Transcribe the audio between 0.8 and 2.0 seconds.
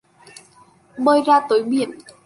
Bơi ra tới biển